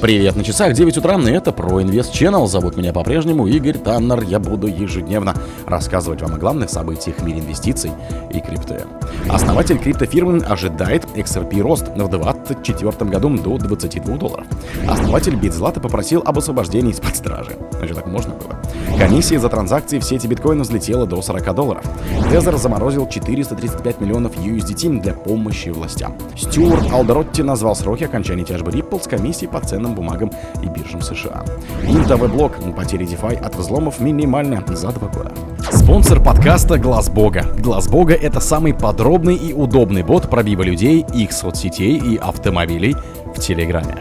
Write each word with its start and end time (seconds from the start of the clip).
Привет 0.00 0.34
на 0.34 0.42
часах 0.42 0.72
9 0.72 0.96
утра, 0.96 1.20
и 1.20 1.30
это 1.30 1.52
про 1.52 1.82
Инвест 1.82 2.14
Channel. 2.14 2.46
Зовут 2.46 2.74
меня 2.78 2.90
по-прежнему 2.90 3.46
Игорь 3.46 3.76
Таннер. 3.76 4.22
Я 4.22 4.38
буду 4.38 4.66
ежедневно 4.66 5.34
рассказывать 5.66 6.22
вам 6.22 6.32
о 6.36 6.38
главных 6.38 6.70
событиях 6.70 7.18
в 7.18 7.22
мире 7.22 7.40
инвестиций 7.40 7.90
и 8.32 8.40
крипты. 8.40 8.86
Основатель 9.28 9.78
криптофирмы 9.78 10.38
ожидает 10.38 11.04
XRP 11.14 11.60
рост 11.60 11.88
в 11.88 11.94
2024 11.96 13.10
году 13.10 13.36
до 13.36 13.58
22 13.58 14.16
долларов. 14.16 14.46
Основатель 14.88 15.34
BitZlata 15.34 15.80
попросил 15.80 16.22
об 16.24 16.38
освобождении 16.38 16.92
из-под 16.92 17.16
стражи. 17.16 17.58
Значит, 17.72 17.96
так 17.96 18.06
можно 18.06 18.34
было? 18.34 18.58
Комиссия 18.98 19.38
за 19.38 19.50
транзакции 19.50 19.98
в 19.98 20.04
сети 20.04 20.26
биткоина 20.26 20.62
взлетела 20.62 21.06
до 21.06 21.20
40 21.20 21.54
долларов. 21.54 21.84
Тезер 22.30 22.56
заморозил 22.56 23.06
435 23.06 24.00
миллионов 24.00 24.36
USDT 24.38 25.00
для 25.00 25.12
помощи 25.12 25.68
властям. 25.68 26.16
Стюарт 26.36 26.90
Алдеротти 26.90 27.42
назвал 27.42 27.76
сроки 27.76 28.04
окончания 28.04 28.44
тяжбы 28.44 28.70
Ripple 28.70 29.02
с 29.02 29.06
комиссией 29.06 29.50
по 29.50 29.60
ценным 29.90 29.94
бумагам 29.94 30.30
и 30.62 30.66
биржам 30.66 31.02
США. 31.02 31.44
Интовый 31.86 32.28
блок 32.28 32.52
потери 32.76 33.06
DeFi 33.06 33.36
от 33.36 33.54
взломов 33.56 34.00
минимальны 34.00 34.62
за 34.68 34.92
два 34.92 35.08
года. 35.08 35.32
Спонсор 35.72 36.22
подкаста 36.22 36.78
Глаз 36.78 37.10
Бога. 37.10 37.44
Глаз 37.58 37.88
Бога 37.88 38.14
это 38.14 38.40
самый 38.40 38.74
подробный 38.74 39.36
и 39.36 39.52
удобный 39.52 40.02
бот 40.02 40.30
пробива 40.30 40.62
людей, 40.62 41.04
их 41.14 41.32
соцсетей 41.32 41.98
и 41.98 42.16
автомобилей 42.16 42.96
в 43.34 43.40
Телеграме. 43.40 43.96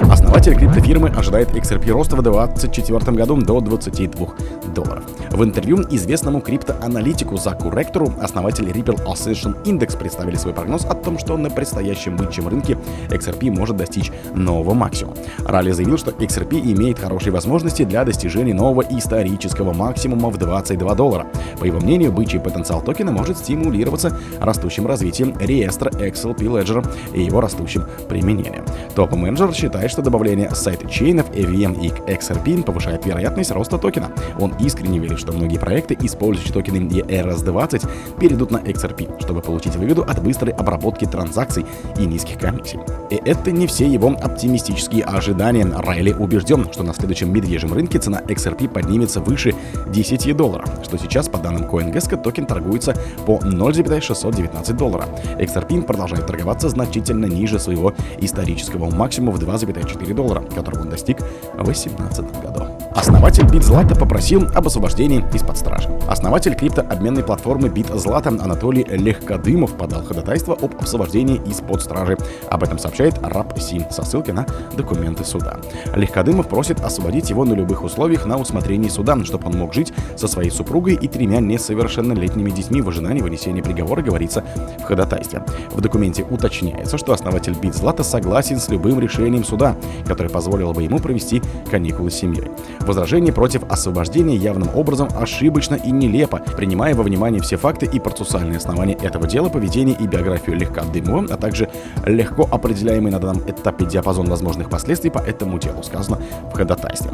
Основатель 0.00 0.54
криптофирмы 0.56 1.10
ожидает 1.10 1.50
XRP 1.50 1.90
роста 1.90 2.16
в 2.16 2.22
2024 2.22 3.16
году 3.16 3.36
до 3.36 3.60
22 3.60 4.28
долларов. 4.74 5.04
В 5.30 5.44
интервью 5.44 5.82
известному 5.90 6.40
криптоаналитику 6.40 7.36
Заку 7.36 7.70
Ректору 7.70 8.12
основатель 8.20 8.68
Ripple 8.68 9.04
Ascension 9.06 9.62
Index 9.64 9.96
представили 9.98 10.36
свой 10.36 10.54
прогноз 10.54 10.84
о 10.84 10.94
том, 10.94 11.18
что 11.18 11.36
на 11.36 11.50
предстоящем 11.50 12.16
бычьем 12.16 12.48
рынке 12.48 12.78
XRP 13.08 13.50
может 13.50 13.76
достичь 13.76 14.10
нового 14.34 14.74
максимума. 14.74 15.16
Ралли 15.44 15.72
заявил, 15.72 15.98
что 15.98 16.10
XRP 16.10 16.60
имеет 16.72 16.98
хорошие 16.98 17.32
возможности 17.32 17.84
для 17.84 18.04
достижения 18.04 18.54
нового 18.54 18.82
исторического 18.82 19.72
максимума 19.72 20.30
в 20.30 20.36
22 20.36 20.94
доллара. 20.94 21.26
По 21.58 21.64
его 21.64 21.80
мнению, 21.80 22.12
бычий 22.12 22.40
потенциал 22.40 22.82
токена 22.82 23.12
может 23.12 23.38
стимулироваться 23.38 24.16
растущим 24.40 24.86
развитием 24.86 25.34
реестра 25.38 25.90
XLP 25.90 26.38
Ledger 26.38 26.88
и 27.14 27.22
его 27.22 27.40
растущим 27.40 27.84
применением. 28.08 28.64
Топ-менеджер 28.94 29.52
считает, 29.54 29.90
что 29.90 30.02
добавление 30.02 30.50
сайт-чейнов 30.54 31.30
EVM 31.30 31.80
и 31.80 31.88
XRP 32.12 32.62
повышает 32.62 33.06
вероятность 33.06 33.50
роста 33.50 33.78
токена. 33.78 34.10
Он 34.38 34.54
искренне 34.60 34.98
верит, 34.98 35.18
что 35.18 35.32
многие 35.32 35.58
проекты, 35.58 35.96
использующие 36.00 36.52
токены 36.52 36.88
ERS-20, 36.88 37.88
перейдут 38.20 38.50
на 38.50 38.58
XRP, 38.58 39.22
чтобы 39.22 39.40
получить 39.40 39.76
выгоду 39.76 40.02
от 40.02 40.22
быстрой 40.22 40.52
обработки 40.52 41.04
транзакций 41.04 41.66
и 41.98 42.06
низких 42.06 42.38
комиссий. 42.38 42.78
И 43.10 43.20
это 43.24 43.50
не 43.50 43.66
все 43.66 43.86
его 43.86 44.08
оптимистические 44.08 45.04
ожидания. 45.04 45.21
Райли 45.30 46.12
убежден, 46.12 46.66
что 46.72 46.82
на 46.82 46.92
следующем 46.92 47.32
медвежьем 47.32 47.72
рынке 47.72 47.98
цена 47.98 48.20
XRP 48.20 48.68
поднимется 48.68 49.20
выше 49.20 49.54
10 49.88 50.36
долларов, 50.36 50.68
что 50.82 50.98
сейчас, 50.98 51.28
по 51.28 51.38
данным 51.38 51.64
CoinGesk, 51.70 52.20
токен 52.20 52.46
торгуется 52.46 52.96
по 53.24 53.38
0,619 53.40 54.76
доллара. 54.76 55.06
XRP 55.38 55.82
продолжает 55.82 56.26
торговаться 56.26 56.68
значительно 56.68 57.26
ниже 57.26 57.60
своего 57.60 57.94
исторического 58.20 58.90
максимума 58.90 59.36
в 59.36 59.40
2,4 59.40 60.12
доллара, 60.12 60.40
которого 60.40 60.82
он 60.82 60.90
достиг 60.90 61.18
в 61.20 61.64
2018 61.64 62.42
году. 62.42 62.81
Основатель 62.94 63.44
BitZlata 63.44 63.98
попросил 63.98 64.46
об 64.54 64.66
освобождении 64.66 65.24
из-под 65.32 65.56
стражи. 65.56 65.88
Основатель 66.08 66.54
криптообменной 66.54 67.22
платформы 67.22 67.68
BitZlata 67.68 68.40
Анатолий 68.42 68.84
Легкодымов 68.84 69.76
подал 69.76 70.04
ходатайство 70.04 70.56
об 70.60 70.74
освобождении 70.78 71.40
из-под 71.46 71.80
стражи. 71.82 72.18
Об 72.50 72.62
этом 72.62 72.78
сообщает 72.78 73.18
РАП-СИН 73.22 73.86
со 73.90 74.04
ссылкой 74.04 74.34
на 74.34 74.46
документы 74.76 75.24
суда. 75.24 75.58
Легкодымов 75.94 76.48
просит 76.48 76.80
освободить 76.80 77.30
его 77.30 77.44
на 77.44 77.54
любых 77.54 77.82
условиях 77.82 78.26
на 78.26 78.36
усмотрении 78.36 78.88
суда, 78.88 79.16
чтобы 79.24 79.46
он 79.48 79.56
мог 79.56 79.72
жить 79.72 79.92
со 80.16 80.28
своей 80.28 80.50
супругой 80.50 80.94
и 80.94 81.08
тремя 81.08 81.40
несовершеннолетними 81.40 82.50
детьми 82.50 82.82
в 82.82 82.88
ожидании 82.88 83.22
вынесения 83.22 83.62
приговора, 83.62 84.02
говорится 84.02 84.44
в 84.80 84.82
ходатайстве. 84.82 85.42
В 85.70 85.80
документе 85.80 86.24
уточняется, 86.28 86.98
что 86.98 87.12
основатель 87.12 87.52
BitZlata 87.54 88.04
согласен 88.04 88.58
с 88.58 88.68
любым 88.68 89.00
решением 89.00 89.44
суда, 89.44 89.76
которое 90.06 90.28
позволило 90.28 90.72
бы 90.72 90.82
ему 90.82 90.98
провести 90.98 91.42
каникулы 91.70 92.10
с 92.10 92.16
семьей. 92.16 92.50
Возражение 92.86 93.32
против 93.32 93.62
освобождения 93.70 94.36
явным 94.36 94.68
образом 94.74 95.08
ошибочно 95.14 95.76
и 95.76 95.90
нелепо, 95.90 96.42
принимая 96.56 96.94
во 96.94 97.02
внимание 97.02 97.40
все 97.40 97.56
факты 97.56 97.86
и 97.86 98.00
процессуальные 98.00 98.58
основания 98.58 98.94
этого 98.94 99.26
дела, 99.26 99.48
поведение 99.48 99.96
и 99.98 100.06
биографию 100.06 100.56
легко 100.56 100.82
Дымова, 100.82 101.26
а 101.30 101.36
также 101.36 101.68
легко 102.06 102.48
определяемый 102.50 103.12
на 103.12 103.20
данном 103.20 103.48
этапе 103.48 103.86
диапазон 103.86 104.26
возможных 104.26 104.68
последствий 104.68 105.10
по 105.10 105.18
этому 105.18 105.58
делу, 105.58 105.82
сказано 105.82 106.18
в 106.52 106.56
ходатайстве. 106.56 107.12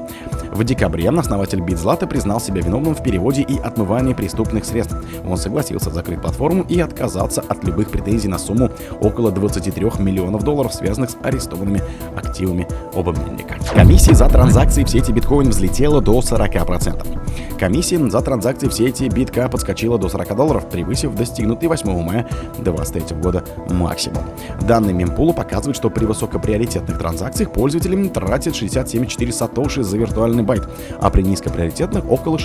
В 0.53 0.65
декабре 0.65 1.09
основатель 1.09 1.61
Битзлата 1.61 2.07
признал 2.07 2.41
себя 2.41 2.61
виновным 2.61 2.95
в 2.95 3.03
переводе 3.03 3.43
и 3.43 3.59
отмывании 3.59 4.15
преступных 4.15 4.65
средств. 4.65 4.97
Он 5.27 5.37
согласился 5.37 5.91
закрыть 5.91 6.21
платформу 6.21 6.65
и 6.69 6.81
отказаться 6.81 7.43
от 7.47 7.65
любых 7.65 7.91
претензий 7.91 8.29
на 8.29 8.39
сумму 8.39 8.71
около 9.01 9.31
23 9.31 9.85
миллионов 9.99 10.45
долларов, 10.45 10.73
связанных 10.75 11.11
с 11.11 11.17
арестованными 11.23 11.83
активами 12.17 12.67
обменника. 12.95 13.57
Комиссии 13.75 14.13
за 14.13 14.29
транзакции 14.29 14.85
в 14.85 14.89
сети 14.89 15.13
биткоин 15.13 15.51
взлетела 15.59 16.01
до 16.01 16.19
40%. 16.21 17.59
Комиссия 17.59 17.99
за 18.09 18.21
транзакции 18.21 18.69
в 18.69 18.73
сети 18.73 19.09
битка 19.09 19.49
подскочила 19.49 19.99
до 19.99 20.09
40 20.09 20.37
долларов, 20.37 20.69
превысив 20.69 21.15
достигнутый 21.15 21.69
8 21.69 22.03
мая 22.03 22.29
2023 22.59 23.17
года 23.17 23.45
максимум. 23.69 24.23
Данные 24.63 24.95
мемпула 24.95 25.33
показывают, 25.33 25.77
что 25.77 25.91
при 25.91 26.05
высокоприоритетных 26.05 26.97
транзакциях 26.99 27.53
пользователи 27.53 28.09
тратят 28.09 28.55
67,4 28.55 29.33
сатоши 29.33 29.83
за 29.83 29.99
виртуальный 29.99 30.45
байт, 30.45 30.69
а 31.01 31.11
при 31.11 31.23
низкоприоритетных 31.23 32.09
около 32.09 32.39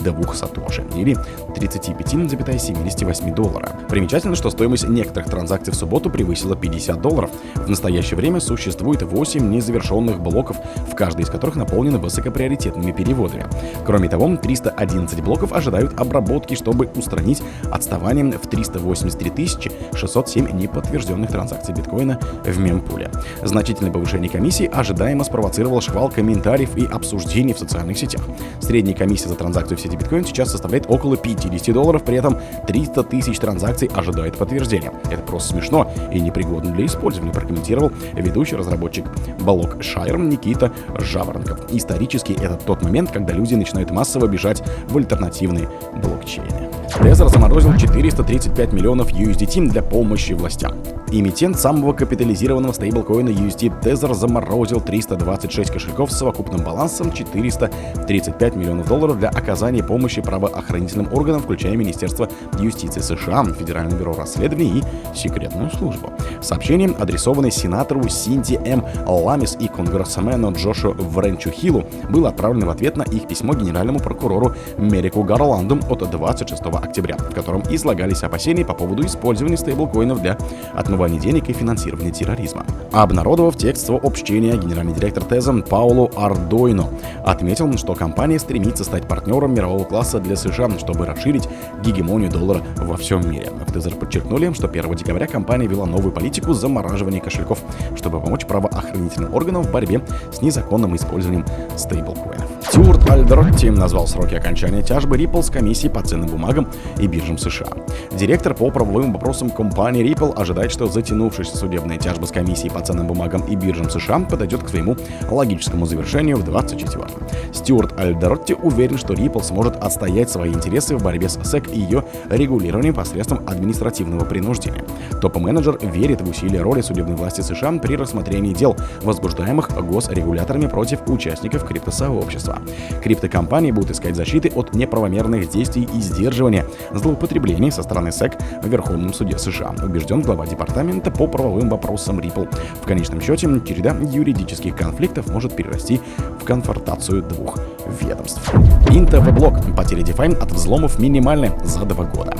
602 0.00 0.34
сатоши 0.34 0.84
или 0.94 1.16
35,78 1.54 3.34
доллара. 3.34 3.72
Примечательно, 3.88 4.34
что 4.34 4.50
стоимость 4.50 4.88
некоторых 4.88 5.30
транзакций 5.30 5.72
в 5.72 5.76
субботу 5.76 6.10
превысила 6.10 6.56
50 6.56 7.00
долларов. 7.00 7.30
В 7.54 7.68
настоящее 7.68 8.16
время 8.16 8.40
существует 8.40 9.02
8 9.02 9.50
незавершенных 9.50 10.20
блоков, 10.20 10.56
в 10.90 10.94
каждой 10.94 11.22
из 11.22 11.30
которых 11.30 11.56
наполнены 11.56 11.98
высокоприоритетными 11.98 12.92
переводами. 12.92 13.46
Кроме 13.84 14.08
того, 14.08 14.36
311 14.36 15.22
блоков 15.22 15.52
ожидают 15.52 15.98
обработки, 16.00 16.54
чтобы 16.54 16.86
устранить 16.94 17.42
отставание 17.70 18.20
в 18.38 18.46
383 18.46 19.70
607 19.94 20.50
неподтвержденных 20.52 21.30
транзакций 21.30 21.74
биткоина 21.74 22.18
в 22.44 22.58
мемпуле. 22.58 23.10
Значительное 23.42 23.92
повышение 23.92 24.30
комиссии 24.30 24.66
ожидаемо 24.66 25.24
спровоцировало 25.24 25.80
шквал 25.80 26.10
комментариев 26.10 26.76
и 26.76 26.84
обсуждений 26.84 27.54
в 27.54 27.58
социальных 27.58 27.98
сетях. 27.98 28.22
Средняя 28.60 28.96
комиссия 28.96 29.28
за 29.28 29.34
транзакцию 29.34 29.78
в 29.78 29.80
сети 29.80 29.89
биткоин 29.96 30.24
сейчас 30.24 30.50
составляет 30.50 30.86
около 30.88 31.16
50 31.16 31.74
долларов, 31.74 32.04
при 32.04 32.16
этом 32.16 32.38
300 32.66 33.04
тысяч 33.04 33.38
транзакций 33.38 33.88
ожидают 33.94 34.36
подтверждения. 34.36 34.92
Это 35.10 35.22
просто 35.22 35.50
смешно 35.50 35.90
и 36.12 36.20
непригодно 36.20 36.72
для 36.72 36.86
использования, 36.86 37.32
прокомментировал 37.32 37.92
ведущий 38.14 38.56
разработчик 38.56 39.06
Балок 39.40 39.82
Шайр 39.82 40.18
Никита 40.18 40.72
Жаворонков. 40.98 41.72
Исторически 41.72 42.32
это 42.32 42.54
тот 42.54 42.82
момент, 42.82 43.10
когда 43.10 43.32
люди 43.32 43.54
начинают 43.54 43.90
массово 43.90 44.26
бежать 44.26 44.62
в 44.88 44.96
альтернативные 44.96 45.68
блокчейны. 46.02 46.70
Тезер 47.02 47.28
заморозил 47.28 47.76
435 47.76 48.72
миллионов 48.72 49.12
USDT 49.12 49.68
для 49.68 49.82
помощи 49.82 50.32
властям. 50.32 50.74
Эмитент 51.12 51.58
самого 51.58 51.92
капитализированного 51.92 52.72
стейблкоина 52.72 53.30
USD 53.30 53.80
Tether 53.82 54.14
заморозил 54.14 54.80
326 54.80 55.72
кошельков 55.72 56.12
с 56.12 56.18
совокупным 56.18 56.62
балансом 56.62 57.10
435 57.10 58.54
миллионов 58.54 58.86
долларов 58.86 59.18
для 59.18 59.28
оказания 59.28 59.82
помощи 59.82 60.22
правоохранительным 60.22 61.12
органам, 61.12 61.42
включая 61.42 61.74
Министерство 61.76 62.28
юстиции 62.60 63.00
США, 63.00 63.44
Федеральное 63.58 63.98
бюро 63.98 64.14
расследований 64.14 64.84
и 64.84 65.16
секретную 65.16 65.70
службу. 65.72 66.12
Сообщение, 66.40 66.90
адресованное 66.96 67.50
сенатору 67.50 68.08
Синди 68.08 68.60
М. 68.64 68.84
Ламис 69.04 69.56
и 69.58 69.66
конгрессмену 69.66 70.52
Джошу 70.52 70.92
Вренчу 70.92 71.50
Хиллу, 71.50 71.86
было 72.08 72.28
отправлено 72.28 72.66
в 72.66 72.70
ответ 72.70 72.96
на 72.96 73.02
их 73.02 73.26
письмо 73.26 73.54
генеральному 73.54 73.98
прокурору 73.98 74.54
Мерику 74.78 75.24
Гарланду 75.24 75.80
от 75.90 76.08
26 76.08 76.62
октября, 76.66 77.16
в 77.16 77.34
котором 77.34 77.62
излагались 77.68 78.22
опасения 78.22 78.64
по 78.64 78.74
поводу 78.74 79.04
использования 79.04 79.56
стейблкоинов 79.56 80.22
для 80.22 80.38
отмывания 80.72 80.99
отмывания 81.00 81.18
денег 81.20 81.48
и 81.48 81.52
финансирования 81.52 82.10
терроризма. 82.10 82.64
Обнародовав 82.92 83.56
текст 83.56 83.86
сообщения, 83.86 84.56
генеральный 84.56 84.92
директор 84.92 85.24
Теза 85.24 85.52
Паулу 85.54 86.10
Ардойно 86.16 86.88
отметил, 87.24 87.72
что 87.78 87.94
компания 87.94 88.38
стремится 88.38 88.84
стать 88.84 89.08
партнером 89.08 89.54
мирового 89.54 89.84
класса 89.84 90.18
для 90.18 90.36
США, 90.36 90.68
чтобы 90.78 91.06
расширить 91.06 91.48
гегемонию 91.82 92.30
доллара 92.30 92.60
во 92.76 92.96
всем 92.96 93.30
мире. 93.30 93.50
В 93.66 93.72
Тезер 93.72 93.94
подчеркнули, 93.94 94.52
что 94.52 94.66
1 94.66 94.94
декабря 94.94 95.26
компания 95.26 95.66
вела 95.66 95.86
новую 95.86 96.12
политику 96.12 96.52
замораживания 96.52 97.20
кошельков, 97.20 97.60
чтобы 97.96 98.20
помочь 98.20 98.44
правоохранительным 98.44 99.34
органам 99.34 99.62
в 99.62 99.70
борьбе 99.70 100.02
с 100.32 100.42
незаконным 100.42 100.96
использованием 100.96 101.46
стейблкоинов. 101.76 102.46
Стюарт 102.68 103.10
Альдеротти 103.10 103.66
назвал 103.66 104.06
сроки 104.06 104.34
окончания 104.34 104.82
тяжбы 104.82 105.16
Ripple 105.16 105.42
с 105.42 105.50
комиссией 105.50 105.92
по 105.92 106.02
ценным 106.02 106.28
бумагам 106.28 106.68
и 106.98 107.06
биржам 107.06 107.38
США. 107.38 107.68
Директор 108.12 108.54
по 108.54 108.70
правовым 108.70 109.12
вопросам 109.12 109.50
компании 109.50 110.04
Ripple 110.04 110.34
ожидает, 110.34 110.70
что 110.70 110.89
затянувшаяся 110.90 111.56
судебная 111.56 111.98
тяжба 111.98 112.26
с 112.26 112.30
комиссией 112.30 112.70
по 112.70 112.80
ценным 112.80 113.06
бумагам 113.06 113.42
и 113.46 113.54
биржам 113.54 113.88
США 113.88 114.20
подойдет 114.20 114.62
к 114.62 114.68
своему 114.68 114.96
логическому 115.30 115.86
завершению 115.86 116.36
в 116.36 116.44
24 116.44 117.06
Стюарт 117.52 117.98
Альдеротти 117.98 118.54
уверен, 118.54 118.98
что 118.98 119.14
Ripple 119.14 119.42
сможет 119.42 119.76
отстоять 119.76 120.30
свои 120.30 120.52
интересы 120.52 120.96
в 120.96 121.02
борьбе 121.02 121.28
с 121.28 121.36
SEC 121.38 121.72
и 121.72 121.80
ее 121.80 122.04
регулированием 122.28 122.94
посредством 122.94 123.46
административного 123.46 124.24
принуждения. 124.24 124.84
Топ-менеджер 125.20 125.78
верит 125.80 126.20
в 126.20 126.28
усилия 126.28 126.62
роли 126.62 126.80
судебной 126.80 127.16
власти 127.16 127.40
США 127.40 127.72
при 127.72 127.96
рассмотрении 127.96 128.52
дел, 128.52 128.76
возбуждаемых 129.02 129.70
госрегуляторами 129.86 130.66
против 130.66 131.08
участников 131.08 131.64
криптосообщества. 131.64 132.58
Криптокомпании 133.02 133.70
будут 133.70 133.92
искать 133.92 134.16
защиты 134.16 134.50
от 134.54 134.74
неправомерных 134.74 135.48
действий 135.50 135.88
и 135.94 136.00
сдерживания 136.00 136.66
злоупотреблений 136.92 137.70
со 137.70 137.82
стороны 137.82 138.08
SEC 138.08 138.40
в 138.62 138.68
Верховном 138.68 139.14
суде 139.14 139.38
США, 139.38 139.74
убежден 139.82 140.22
глава 140.22 140.46
департамента 140.46 140.79
по 141.10 141.26
правовым 141.26 141.68
вопросам 141.68 142.20
Ripple. 142.20 142.48
В 142.82 142.86
конечном 142.86 143.20
счете, 143.20 143.46
череда 143.66 143.94
юридических 144.00 144.74
конфликтов 144.74 145.28
может 145.28 145.54
перерасти 145.54 146.00
в 146.40 146.44
конфронтацию 146.44 147.22
двух 147.22 147.58
ведомств. 148.00 148.52
Инта-блок. 148.90 149.54
Потери 149.76 150.02
DeFi 150.02 150.36
от 150.36 150.52
взломов 150.52 150.98
минимальны 150.98 151.52
за 151.64 151.84
два 151.84 152.04
года. 152.04 152.34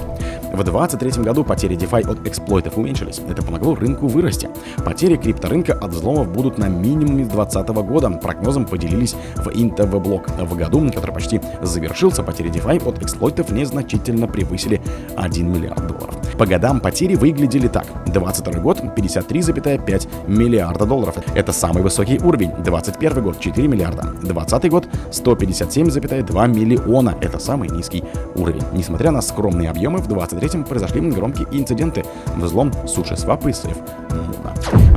В 0.53 0.65
2023 0.65 1.23
году 1.23 1.45
потери 1.45 1.77
DeFi 1.77 2.11
от 2.11 2.27
эксплойтов 2.27 2.77
уменьшились. 2.77 3.21
Это 3.29 3.43
помогло 3.43 3.75
рынку 3.75 4.09
вырасти. 4.09 4.49
Потери 4.85 5.17
крипторынка 5.17 5.75
от 5.75 5.93
взломов 5.93 6.33
будут 6.33 6.59
на 6.59 6.69
минимуме 6.69 7.25
2020 7.25 7.69
года. 7.87 8.11
Прогнозом 8.11 8.65
поделились 8.65 9.15
в 9.37 9.49
InTV 9.49 10.01
блок. 10.01 10.29
В 10.39 10.57
году, 10.57 10.85
который 10.91 11.13
почти 11.13 11.41
завершился, 11.63 12.23
потери 12.23 12.51
DeFi 12.51 12.89
от 12.89 13.03
эксплойтов 13.03 13.51
незначительно 13.51 14.27
превысили 14.27 14.81
1 15.17 15.53
миллиард 15.53 15.87
долларов. 15.87 16.20
По 16.41 16.47
годам 16.47 16.81
потери 16.81 17.17
выглядели 17.17 17.69
так. 17.69 17.85
22 18.07 18.61
год 18.61 18.81
53,5 18.97 20.27
миллиарда 20.27 20.87
долларов. 20.87 21.17
Это 21.35 21.53
самый 21.53 21.83
высокий 21.83 22.19
уровень. 22.19 22.51
21 22.65 23.23
год 23.23 23.39
4 23.39 23.69
миллиарда. 23.69 24.15
20 24.23 24.71
год 24.71 24.89
157,2 25.11 26.49
миллиона. 26.49 27.15
Это 27.21 27.39
самый 27.39 27.69
низкий 27.69 28.03
уровень. 28.37 28.63
Несмотря 28.73 29.11
на 29.11 29.21
скромные 29.21 29.69
объемы, 29.69 29.99
в 29.99 30.09
23-м 30.09 30.65
произошли 30.65 31.03
громкие 31.11 31.47
инциденты. 31.53 32.07
Взлом 32.37 32.73
суши 32.89 33.19
свапы 33.19 33.51
и 33.51 33.53
сейф. 33.53 33.77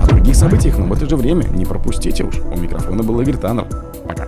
О 0.02 0.08
других 0.08 0.36
событиях, 0.38 0.78
но 0.78 0.86
в 0.86 0.94
это 0.94 1.10
же 1.10 1.18
время 1.18 1.44
не 1.50 1.66
пропустите 1.66 2.24
уж. 2.24 2.40
У 2.40 2.56
микрофона 2.56 3.04
был 3.04 3.20
Игорь 3.20 3.36
Таннер. 3.36 3.68
Пока. 4.08 4.28